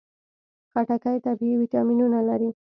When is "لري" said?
2.29-2.49